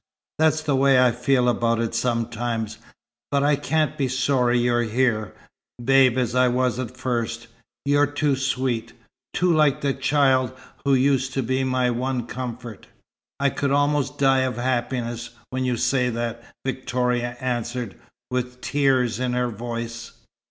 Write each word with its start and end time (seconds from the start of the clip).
That's 0.39 0.63
the 0.63 0.75
way 0.75 0.99
I 0.99 1.11
feel 1.11 1.47
about 1.47 1.79
it 1.79 1.93
sometimes. 1.93 2.79
But 3.29 3.43
I 3.43 3.55
can't 3.55 3.99
be 3.99 4.07
sorry 4.07 4.57
you're 4.57 4.81
here, 4.81 5.35
Babe, 5.77 6.17
as 6.17 6.33
I 6.33 6.47
was 6.47 6.79
at 6.79 6.97
first. 6.97 7.45
You're 7.85 8.07
too 8.07 8.35
sweet 8.35 8.93
too 9.31 9.53
like 9.53 9.81
the 9.81 9.93
child 9.93 10.53
who 10.85 10.95
used 10.95 11.33
to 11.33 11.43
be 11.43 11.63
my 11.63 11.91
one 11.91 12.25
comfort." 12.25 12.87
"I 13.39 13.51
could 13.51 13.69
almost 13.69 14.17
die 14.17 14.39
of 14.39 14.57
happiness, 14.57 15.29
when 15.51 15.65
you 15.65 15.77
say 15.77 16.09
that!" 16.09 16.43
Victoria 16.65 17.37
answered, 17.39 17.93
with 18.31 18.59
tears 18.59 19.19
in 19.19 19.33
her 19.33 19.49
voice. 19.49 20.13